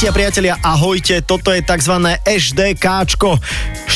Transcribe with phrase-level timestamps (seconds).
[0.00, 1.92] Kamaráti a priatelia, ahojte, toto je tzv.
[2.24, 3.36] HDKčko.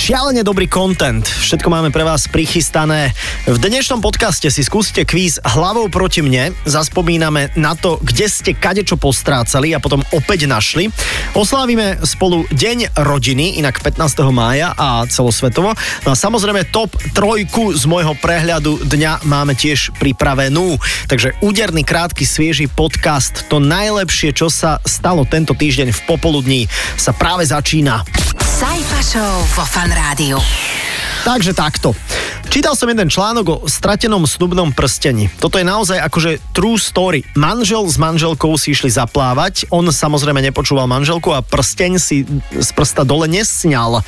[0.05, 3.17] Šialene dobrý content, všetko máme pre vás prichystané.
[3.49, 9.01] V dnešnom podcaste si skúste kvíz hlavou proti mne, zaspomíname na to, kde ste kadečo
[9.01, 10.93] postrácali a potom opäť našli.
[11.33, 14.29] Oslávime spolu Deň rodiny, inak 15.
[14.29, 15.73] mája a celosvetovo.
[16.05, 20.77] No a samozrejme top trojku z môjho prehľadu dňa máme tiež pripravenú.
[21.09, 26.69] Takže úderný, krátky, svieži podcast, to najlepšie, čo sa stalo tento týždeň v popoludní
[27.01, 28.05] sa práve začína.
[28.65, 30.41] Sajfa Show vo Fan Rádiu.
[31.21, 31.93] Takže takto.
[32.49, 35.29] Čítal som jeden článok o stratenom snubnom prstení.
[35.37, 37.29] Toto je naozaj akože true story.
[37.37, 42.25] Manžel s manželkou si išli zaplávať, on samozrejme nepočúval manželku a prsteň si
[42.57, 44.01] z prsta dole nesňal.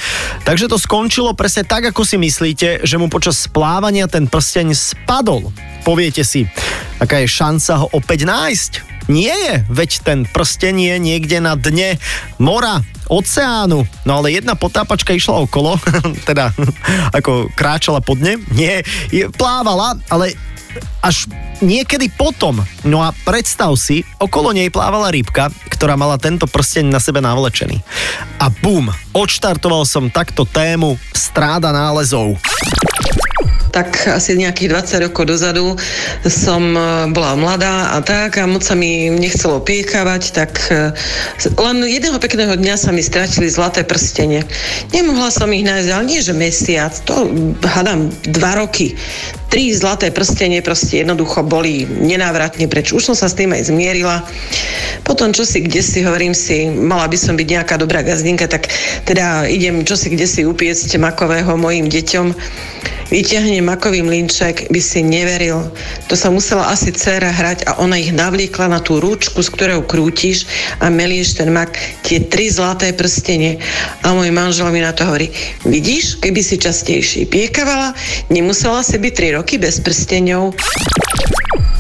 [0.48, 5.52] Takže to skončilo presne tak, ako si myslíte, že mu počas splávania ten prsteň spadol.
[5.84, 6.48] Poviete si,
[6.97, 8.95] aká je šanca ho opäť nájsť?
[9.06, 11.98] Nie je, veď ten prsten je niekde na dne
[12.42, 13.86] mora, oceánu.
[14.02, 15.78] No ale jedna potápačka išla okolo,
[16.28, 16.50] teda
[17.14, 18.82] ako kráčala pod dne, nie,
[19.34, 20.34] plávala, ale
[21.00, 21.30] až
[21.62, 22.60] niekedy potom.
[22.84, 27.80] No a predstav si, okolo nej plávala rybka, ktorá mala tento prsteň na sebe navlečený.
[28.42, 32.36] A bum, odštartoval som takto tému stráda nálezov
[33.77, 35.77] tak asi nejakých 20 rokov dozadu
[36.24, 36.80] som e,
[37.12, 40.96] bola mladá a tak a moc sa mi nechcelo piekavať, tak e,
[41.60, 44.41] len jedného pekného dňa sa mi stratili zlaté prstenie.
[44.96, 47.28] Nemohla som ich nájsť, ale nie že mesiac, to
[47.68, 48.96] hádam dva roky.
[49.52, 52.96] Tri zlaté prstenie proste jednoducho boli nenávratne preč.
[52.96, 54.24] Už som sa s tým aj zmierila.
[55.05, 58.72] Potom čo si kde si, hovorím si, mala by som byť nejaká dobrá gazdinka, tak
[59.05, 62.27] teda idem čo si kde si upiecť makového mojim deťom
[63.10, 65.70] vyťahne makový mlinček, by si neveril.
[66.11, 69.86] To sa musela asi dcera hrať a ona ich navliekla na tú ručku, z ktorou
[69.86, 70.48] krútiš
[70.83, 73.62] a melieš ten mak, tie tri zlaté prstenie.
[74.02, 75.30] A môj manžel mi na to hovorí,
[75.62, 77.95] vidíš, keby si častejšie piekavala,
[78.33, 80.56] nemusela si byť tri roky bez prstenov.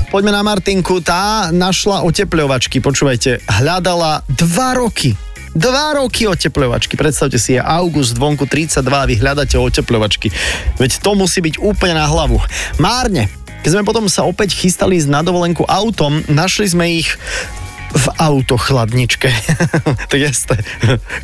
[0.06, 5.25] Poďme na Martinku, tá našla otepľovačky, počúvajte, hľadala dva roky
[5.56, 7.00] Dva roky otepľovačky.
[7.00, 10.28] Predstavte si, je august, vonku 32 a vy hľadáte otepľovačky.
[10.76, 12.36] Veď to musí byť úplne na hlavu.
[12.76, 13.32] Márne.
[13.64, 17.08] Keď sme potom sa opäť chystali ísť na dovolenku autom, našli sme ich
[17.96, 19.32] v autochladničke.
[20.12, 20.60] tak jasné,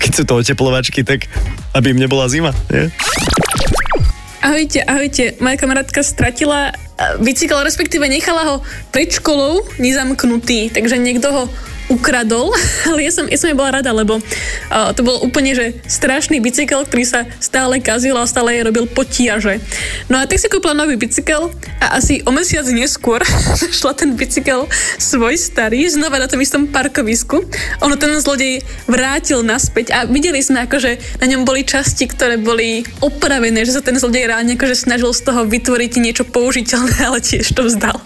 [0.01, 1.29] keď sú to oteplovačky, tak
[1.77, 2.89] aby im nebola zima, nie?
[4.43, 5.39] Ahojte, ahojte.
[5.39, 8.57] Moja kamarátka stratila eh, bicykel, respektíve nechala ho
[8.91, 11.43] pred školou nezamknutý, takže niekto ho
[11.93, 12.49] ukradol,
[12.89, 16.89] ale ja som, ja som bola rada, lebo uh, to bol úplne, že strašný bicykel,
[16.89, 19.61] ktorý sa stále kazil a stále jej robil potiaže.
[20.09, 21.53] No a tak si kúpila nový bicykel
[21.85, 23.21] a asi o mesiac neskôr
[23.79, 24.65] šla ten bicykel
[24.97, 27.45] svoj starý znova na tom istom parkovisku.
[27.85, 32.39] Ono ten zlodej vrátil naspäť a videli sme ako, že na ňom boli časti, ktoré
[32.39, 37.19] boli opravené, že sa ten zlodej ráne akože snažil z toho vytvoriť niečo použiteľné, ale
[37.19, 37.99] tiež to vzdal.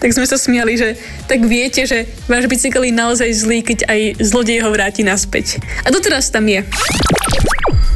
[0.00, 4.00] tak sme sa smiali, že tak viete, že váš bicykel je naozaj zlý, keď aj
[4.20, 5.60] zlodej ho vráti naspäť.
[5.84, 6.60] A doteraz tam je.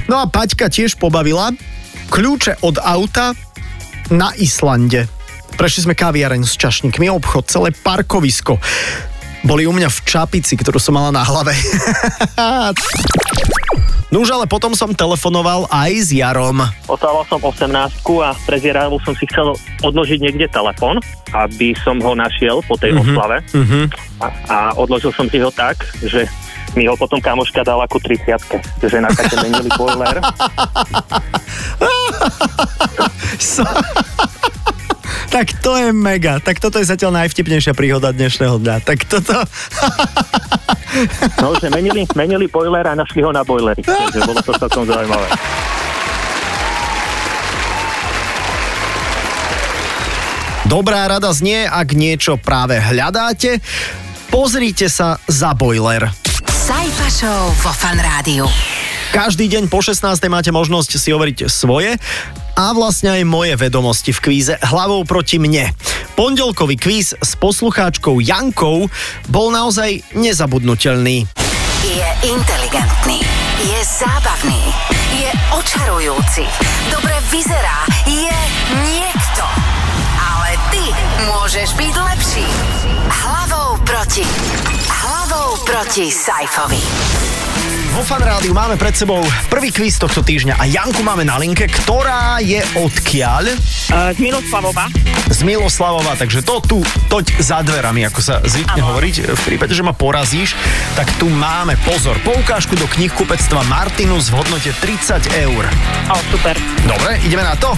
[0.08, 1.52] No a Paťka tiež pobavila.
[2.10, 3.36] Kľúče od auta
[4.10, 5.06] na Islande.
[5.54, 8.58] Prešli sme kaviareň s čašníkmi, obchod, celé parkovisko.
[9.44, 11.54] Boli u mňa v čapici, ktorú som mala na hlave.
[14.10, 16.66] No už ale potom som telefonoval aj s Jarom.
[16.90, 17.70] Otával som 18
[18.26, 19.54] a prezieral som si chcel
[19.86, 20.98] odložiť niekde telefon,
[21.30, 23.06] aby som ho našiel po tej uh-huh.
[23.06, 23.38] oslave.
[23.54, 23.86] Uh-huh.
[24.18, 26.26] A, a odložil som si ho tak, že
[26.74, 30.18] mi ho potom kamoška dala ako 30 že na také menili boiler.
[35.30, 36.42] tak to je mega.
[36.42, 38.76] Tak toto je zatiaľ najvtipnejšia príhoda dnešného dňa.
[38.82, 39.38] Tak toto...
[41.38, 43.82] No, že menili, menili boiler a našli ho na boileri.
[43.82, 45.26] Takže bolo to celkom zaujímavé.
[50.70, 53.58] Dobrá rada znie, ak niečo práve hľadáte,
[54.30, 56.06] pozrite sa za boiler.
[56.46, 58.46] Sajfa Show vo Fan Rádiu.
[59.10, 60.06] Každý deň po 16.
[60.30, 61.98] máte možnosť si overiť svoje
[62.56, 65.72] a vlastne aj moje vedomosti v kvíze hlavou proti mne.
[66.14, 68.90] Pondelkový kvíz s poslucháčkou Jankou
[69.30, 71.24] bol naozaj nezabudnutelný.
[71.80, 73.24] Je inteligentný,
[73.64, 74.62] je zábavný,
[75.16, 76.44] je očarujúci,
[76.92, 78.38] dobre vyzerá, je
[78.84, 79.44] niekto.
[80.20, 80.84] Ale ty
[81.24, 82.46] môžeš byť lepší.
[83.10, 84.24] Hlavou proti.
[84.86, 86.82] Hlavou proti Sajfovi.
[87.90, 89.18] Vo Fan Rádiu máme pred sebou
[89.50, 93.50] prvý kvíz tohto týždňa a Janku máme na linke, ktorá je odkiaľ?
[93.90, 94.86] Uh, z Miloslavova.
[95.26, 96.78] Z Miloslavova, takže to tu,
[97.10, 98.94] toť za dverami, ako sa zvykne Áno.
[98.94, 99.34] hovoriť.
[99.34, 100.54] V prípade, že ma porazíš,
[100.94, 105.66] tak tu máme, pozor, poukážku do knihkupectva Martinus v hodnote 30 eur.
[106.14, 106.54] O, super.
[106.86, 107.74] Dobre, ideme na to?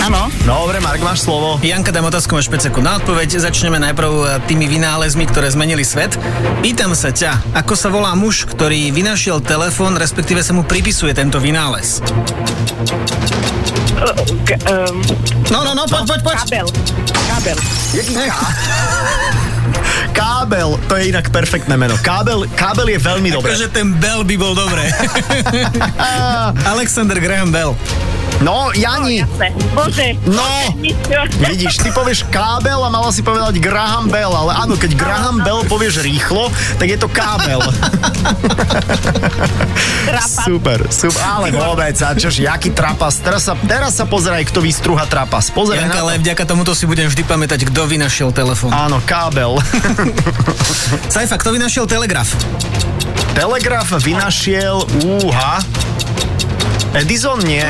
[0.00, 0.32] Áno.
[0.48, 1.60] Dobre, Mark, máš slovo.
[1.60, 3.36] Janka, dám otázku, máš 5 sekúnd na odpoveď.
[3.36, 6.16] Začneme najprv tými vynálezmi, ktoré zmenili svet.
[6.64, 11.42] Pýtam sa ťa, ako sa volá muž, ktorý vynašiel telefón, respektíve sa mu pripisuje tento
[11.42, 11.98] vynález?
[15.50, 16.36] No, no, no, poď, poď, poď.
[16.46, 16.66] kábel.
[17.26, 17.58] Kábel.
[20.14, 21.98] Kábel, to je inak perfektné meno.
[21.98, 23.50] Kábel, kábel je veľmi dobré.
[23.50, 24.86] Akože ten Bell by bol dobré.
[26.78, 27.74] Alexander Graham Bell.
[28.40, 29.48] No, Jani, Jasné.
[29.76, 30.08] Bože.
[30.24, 30.72] No.
[31.44, 35.60] Vidíš, ty povieš kábel a mala si povedať Graham Bell, ale áno, keď Graham Bell
[35.68, 36.48] povieš rýchlo,
[36.80, 37.60] tak je to kábel.
[40.08, 40.44] Trapas.
[40.48, 43.20] super, super, ale vôbec, a čož, jaký trapas.
[43.20, 45.52] Teraz sa, teraz sa pozeraj, kto vystruha trapas.
[45.52, 48.72] Pozeraj Janka, ale vďaka tomuto si budem vždy pamätať, kto vynašiel telefón.
[48.72, 49.60] Áno, kábel.
[51.12, 52.32] Saifa, kto vynašiel telegraf?
[53.36, 55.60] Telegraf vynašiel, úha.
[56.90, 57.62] Edison nie.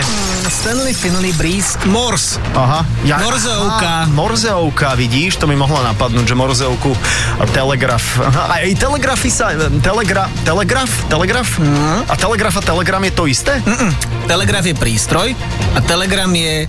[0.49, 2.41] Stanley Finley Breeze Morse.
[2.57, 2.89] Aha.
[3.05, 4.09] Ja, Morzeovka.
[4.09, 6.97] Aha, Morzeovka, vidíš, to mi mohlo napadnúť, že Morzeovku
[7.37, 8.01] a telegraf.
[8.17, 9.53] Aha, a aj telegrafy sa,
[9.85, 11.61] telegra, telegraf, telegraf?
[12.09, 13.61] A telegraf a telegram je to isté?
[13.61, 13.93] Mm-mm.
[14.25, 15.37] Telegraf je prístroj
[15.77, 16.65] a telegram je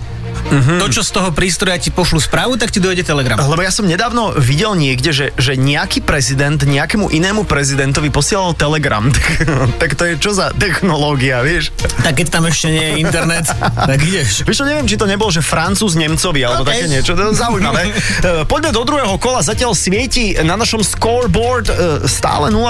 [0.50, 3.38] to, čo z toho prístroja ti pošlu správu, tak ti dojde telegram.
[3.38, 9.08] Lebo ja som nedávno videl niekde, že, že nejaký prezident nejakému inému prezidentovi posielal telegram.
[9.32, 11.70] Tak, tak to je čo za technológia, vieš?
[12.02, 13.46] Tak keď tam ešte nie je internet,
[13.90, 14.42] tak ideš.
[14.42, 16.70] Vieš čo, neviem, či to nebol, že Francúz Nemcovi, alebo OK.
[16.72, 17.84] také niečo, to je zaujímavé.
[18.22, 21.74] E, Poďme do druhého kola, zatiaľ svieti na našom scoreboard e,
[22.06, 22.60] stále 0-0.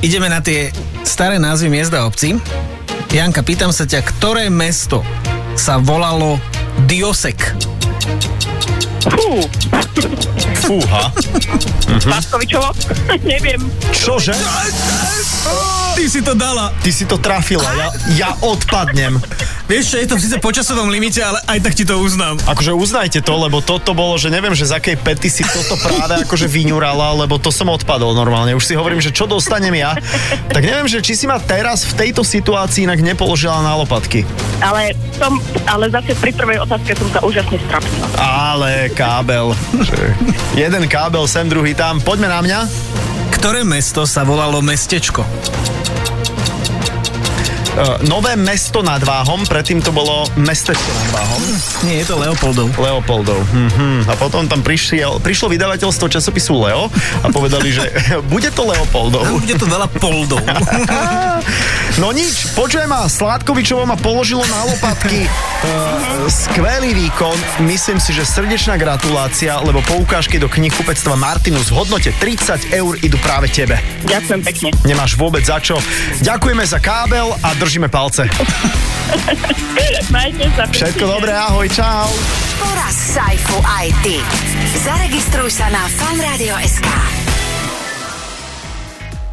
[0.00, 0.72] Ideme na tie
[1.04, 2.38] staré názvy miest a obcí.
[3.12, 5.04] Janka, pýtam sa ťa, ktoré mesto
[5.56, 6.36] sa volalo
[6.86, 7.54] Diosek?
[9.10, 9.42] Fú,
[10.62, 11.10] Fúha.
[12.06, 12.70] Vaskovičovo?
[13.26, 13.58] Neviem.
[13.90, 14.34] Čože?
[15.98, 16.70] Ty si to dala.
[16.78, 19.18] Ty si to trafila, ja, ja odpadnem.
[19.66, 22.38] Vieš čo, je to síce po časovom limite, ale aj tak ti to uznám.
[22.46, 26.22] Akože uznajte to, lebo toto bolo, že neviem, že z akej pety si toto práve
[26.22, 28.54] akože vyňurala, lebo to som odpadol normálne.
[28.54, 29.98] Už si hovorím, že čo dostanem ja.
[30.54, 34.22] Tak neviem, že či si ma teraz v tejto situácii inak nepoložila na lopatky.
[34.62, 38.06] Ale, som, ale zase pri prvej otázke som sa úžasne strapnila.
[38.22, 39.50] Ale kábel.
[40.54, 41.98] Jeden kábel sem, druhý tam.
[41.98, 42.58] Poďme na mňa.
[43.34, 45.26] Ktoré mesto sa volalo Mestečko?
[47.76, 51.42] Uh, nové mesto nad Váhom, predtým to bolo mestečko nad Váhom.
[51.84, 52.72] Nie, je to Leopoldov.
[52.72, 53.40] Leopoldov.
[53.52, 54.08] Mhm.
[54.08, 56.88] A potom tam prišiel, prišlo vydavateľstvo časopisu Leo
[57.20, 57.84] a povedali, že
[58.32, 59.28] bude to Leopoldov.
[59.28, 60.40] Bude to veľa poldov.
[61.96, 65.24] No nič, počujem ma, Sládkovičovo ma položilo na lopatky.
[65.56, 72.12] Uh, skvelý výkon, myslím si, že srdečná gratulácia, lebo poukážky do knihkupectva Martinus v hodnote
[72.12, 73.80] 30 eur idú práve tebe.
[74.04, 74.68] Ďakujem pekne.
[74.84, 75.80] Nemáš vôbec za čo.
[76.20, 78.28] Ďakujeme za kábel a držíme palce.
[80.14, 80.64] Majte sa.
[80.68, 82.10] Všetko dobré, ahoj, čau.
[82.60, 84.20] Poraz Saifu aj ty.
[84.84, 87.15] Zaregistruj sa na fanradio.sk.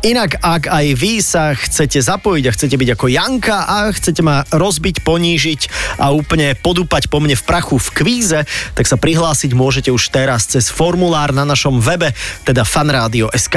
[0.04, 4.44] Inak, ak aj vy sa chcete zapojiť a chcete byť ako Janka a chcete ma
[4.52, 5.62] rozbiť, ponížiť
[6.04, 8.40] a úplne podúpať po mne v prachu v kvíze,
[8.76, 12.12] tak sa prihlásiť môžete už teraz cez formulár na našom webe,
[12.44, 13.56] teda fanradio.sk.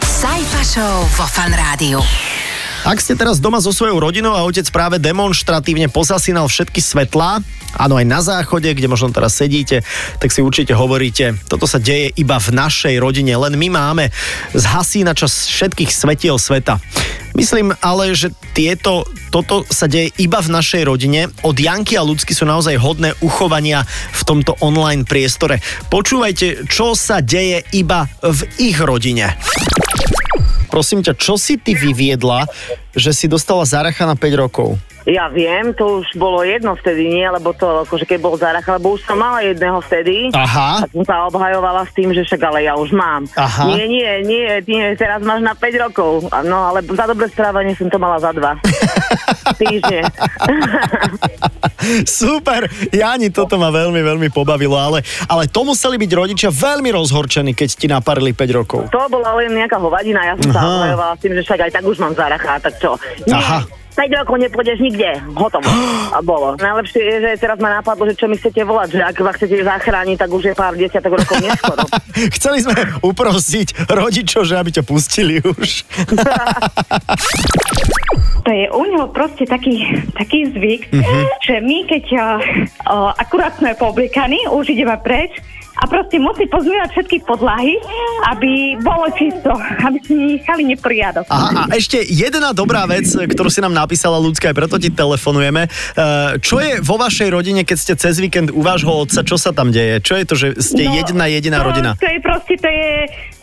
[0.00, 2.00] Saifa Show vo Fan Rádiu.
[2.82, 7.38] Ak ste teraz doma so svojou rodinou a otec práve demonstratívne pozasínal všetky svetlá,
[7.78, 9.86] áno aj na záchode, kde možno teraz sedíte,
[10.18, 14.10] tak si určite hovoríte, toto sa deje iba v našej rodine, len my máme
[14.58, 16.82] zhasínača všetkých svetiel sveta.
[17.38, 21.30] Myslím ale, že tieto, toto sa deje iba v našej rodine.
[21.46, 25.62] Od Janky a Ľudsky sú naozaj hodné uchovania v tomto online priestore.
[25.88, 29.38] Počúvajte, čo sa deje iba v ich rodine.
[30.72, 32.48] Prosím ťa, čo si ty vyviedla,
[32.96, 34.80] že si dostala záracha na 5 rokov?
[35.02, 37.26] Ja viem, to už bolo jedno vtedy, nie?
[37.26, 40.30] Lebo to, akože keď bol Zarach, lebo už som mala jedného vtedy.
[40.30, 40.82] Aha.
[40.82, 43.26] A som sa obhajovala s tým, že však ale ja už mám.
[43.34, 43.66] Aha.
[43.74, 46.30] Nie, nie, nie, nie, teraz máš na 5 rokov.
[46.46, 48.54] No, ale za dobré správanie som to mala za dva.
[49.60, 50.06] Týždne.
[52.06, 57.52] Super, Jani, toto ma veľmi, veľmi pobavilo, ale, ale to museli byť rodičia veľmi rozhorčení,
[57.58, 58.80] keď ti naparili 5 rokov.
[58.94, 60.70] to bola len nejaká hovadina, ja som sa Aha.
[60.78, 62.94] obhajovala s tým, že však aj tak už mám Zaracha, tak čo?
[63.26, 63.81] Nie, Aha.
[63.92, 65.10] 5 rokov nepôjdeš nikde.
[65.36, 65.68] Hotovo.
[66.16, 66.56] A bolo.
[66.56, 69.64] Najlepšie je, že teraz ma napadlo, že čo mi chcete volať, že ak vás chcete
[69.64, 71.84] zachrániť, tak už je pár desiatok rokov neskoro.
[72.36, 75.68] Chceli sme uprosiť rodičov, že aby ťa pustili už.
[78.42, 79.86] To je u neho proste taký,
[80.18, 81.22] taký zvyk, mm-hmm.
[81.46, 82.22] že my keď uh,
[82.90, 85.30] uh, akurát sme poobliekaní, už ideme preč,
[85.92, 87.76] proste musí pozmývať všetky podlahy,
[88.32, 89.52] aby bolo čisto,
[89.84, 91.28] aby si nechali neporiadok.
[91.28, 95.68] Aha, a ešte jedna dobrá vec, ktorú si nám napísala ľudská, aj preto ti telefonujeme.
[95.68, 99.52] Uh, čo je vo vašej rodine, keď ste cez víkend u vášho otca, čo sa
[99.52, 100.00] tam deje?
[100.00, 101.90] Čo je to, že ste No, jedna jediná to, rodina?
[102.00, 102.92] To je proste, to je,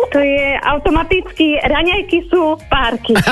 [0.09, 3.13] to je automaticky, raňajky sú párky.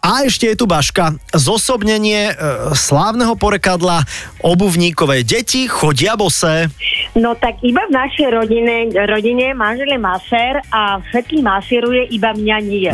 [0.00, 2.34] A ešte je tu Baška, zosobnenie e,
[2.72, 4.00] slávneho porekadla
[4.40, 6.72] obuvníkové deti chodia bose.
[7.18, 8.76] No tak iba v našej rodine,
[9.10, 12.92] rodine manžel je masér a všetkých masíruje, iba mňa nie.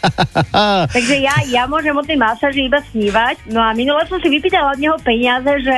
[0.94, 3.50] Takže ja, ja môžem o tej masáži iba snívať.
[3.50, 5.76] No a minule som si vypýtala od neho peniaze, že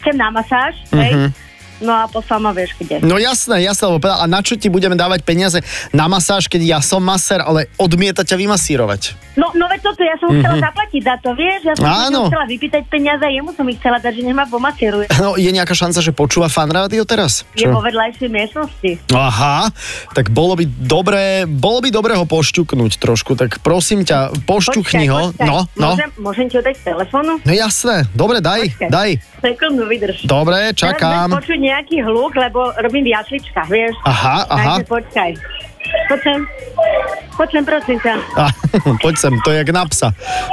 [0.00, 1.32] chcem na masáž, hej.
[1.80, 1.82] Mhm.
[1.82, 3.00] No a poslal ma vieš kde.
[3.00, 5.58] No jasné, jasné, lebo a na čo ti budeme dávať peniaze
[5.90, 9.16] na masáž, keď ja som masér, ale odmieta ťa vymasírovať.
[9.32, 10.38] No, no veď toto, ja som Mhm.
[10.38, 11.60] chcela zaplatiť za to, vieš?
[11.64, 12.20] Ja som Áno.
[12.28, 15.08] Chcela vypýtať peniaze a jemu som ich chcela dať, že nech ma pomasíruje.
[15.18, 17.44] No, je nejaká šanca, že počúva fan rádio teraz?
[17.54, 18.90] Je vo vedľajšej miestnosti.
[19.10, 19.68] Aha,
[20.10, 25.30] tak bolo by dobré, bolo by dobré ho pošťuknúť trošku, tak prosím ťa, pošťukni ho.
[25.30, 25.46] počkaj.
[25.46, 25.94] No, no.
[25.94, 27.32] Môžem, môžem ti ho dať telefónu?
[27.40, 28.88] No jasné, dobre, daj, Počkaj.
[28.88, 29.10] daj.
[29.40, 30.24] Sekundu, vydrž.
[30.24, 31.30] Dobre, čakám.
[31.30, 31.40] Teraz
[31.70, 33.94] nejaký hluk, lebo robím v jasličkách, vieš?
[34.02, 34.82] Aha, aha.
[34.82, 35.30] Takže počkaj.
[36.06, 36.40] Poď sem.
[37.34, 38.14] Poď sem, prosím ťa.
[38.36, 38.44] A,
[39.02, 40.08] poď sem, to je jak na psa.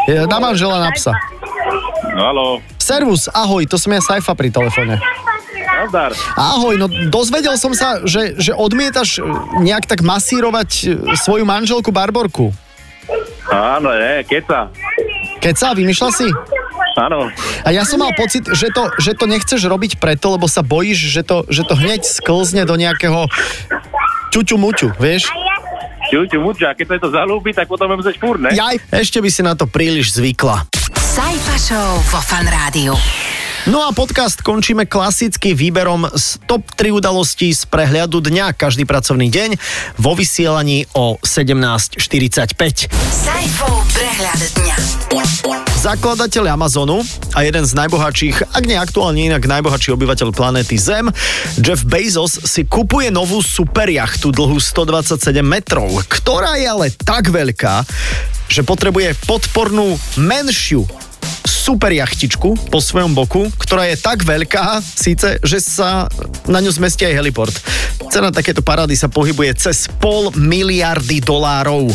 [0.05, 1.13] Je Na manžela na psa.
[2.15, 2.45] No halo,
[2.79, 4.97] Servus, ahoj, to som ja Saifa pri telefóne.
[5.77, 6.15] nazdar.
[6.33, 9.27] Ahoj, no dozvedel som sa, že, že odmietaš e,
[9.61, 12.49] nejak tak masírovať e, svoju manželku Barborku.
[13.47, 14.71] Áno, je, keca.
[15.37, 16.27] Keď sa, vymýšľa si?
[16.97, 17.29] Áno.
[17.61, 21.13] A ja som mal pocit, že to, že to nechceš robiť preto, lebo sa bojíš,
[21.13, 23.29] že to, že to hneď sklzne do nejakého
[24.33, 25.29] ťuťu muťu, vieš?
[26.07, 28.55] Čuťu, muča, keď sa to zalúbi, tak potom musieť furt, ne?
[28.55, 30.65] Jaj, ešte by si na to príliš zvykla.
[30.95, 32.95] Sajfa Show vo Fan Rádiu.
[33.67, 39.27] No a podcast končíme klasicky výberom z top 3 udalostí z prehľadu dňa každý pracovný
[39.27, 39.59] deň
[39.99, 41.99] vo vysielaní o 17.45.
[42.95, 44.75] Sajfov prehľad dňa.
[45.83, 47.03] Zakladateľ Amazonu
[47.35, 51.11] a jeden z najbohatších, ak nie aktuálne inak najbohatší obyvateľ planéty Zem,
[51.59, 57.83] Jeff Bezos si kupuje novú superjachtu dlhú 127 metrov, ktorá je ale tak veľká,
[58.47, 60.87] že potrebuje podpornú menšiu
[61.67, 66.07] super jachtičku po svojom boku, ktorá je tak veľká, síce, že sa
[66.47, 67.51] na ňu zmestí aj heliport.
[68.07, 71.91] Cena takéto parády sa pohybuje cez pol miliardy dolárov.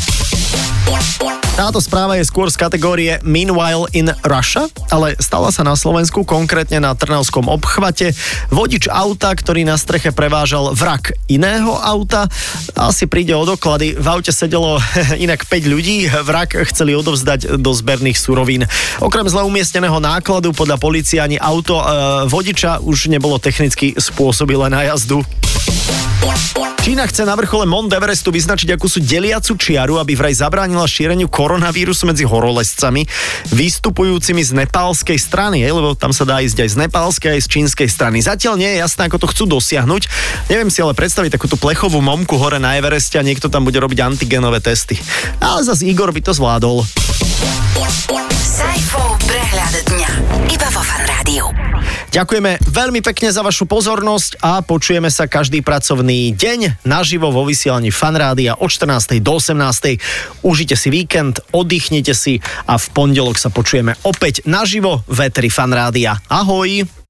[1.53, 6.81] Táto správa je skôr z kategórie Meanwhile in Russia, ale stala sa na Slovensku, konkrétne
[6.81, 8.17] na Trnavskom obchvate.
[8.49, 12.25] Vodič auta, ktorý na streche prevážal vrak iného auta,
[12.73, 14.01] asi príde o doklady.
[14.01, 14.81] V aute sedelo
[15.25, 18.65] inak 5 ľudí, vrak chceli odovzdať do zberných surovín.
[19.05, 21.85] Okrem zle umiestneného nákladu podľa policie ani auto e,
[22.33, 25.21] vodiča už nebolo technicky spôsobilé na jazdu.
[26.83, 32.11] Čína chce na vrchole Mount Everestu vyznačiť akúsi deliacu čiaru, aby vraj zabránila šíreniu koronavírusu
[32.11, 33.07] medzi horolezcami
[33.55, 37.49] vystupujúcimi z nepálskej strany, hej, lebo tam sa dá ísť aj z nepálskej, aj z
[37.55, 38.19] čínskej strany.
[38.19, 40.03] Zatiaľ nie je jasné, ako to chcú dosiahnuť.
[40.51, 44.03] Neviem si ale predstaviť takúto plechovú momku hore na Evereste a niekto tam bude robiť
[44.03, 44.99] antigenové testy.
[45.39, 46.83] Ale zase Igor by to zvládol.
[48.43, 49.02] Sajfov
[49.53, 50.11] prehľad dňa.
[50.49, 51.45] Iba vo Fan Rádiu.
[52.09, 57.93] Ďakujeme veľmi pekne za vašu pozornosť a počujeme sa každý pracovný deň naživo vo vysielaní
[57.93, 59.21] Fanrádia od 14.
[59.21, 60.01] do 18.
[60.41, 66.17] Užite si víkend, oddychnite si a v pondelok sa počujeme opäť naživo v Eteri Fanrádia.
[66.33, 67.02] Ahoj!